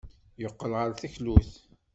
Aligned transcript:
Yeqqel 0.41 0.71
ɣer 0.79 0.89
teklut. 0.93 1.51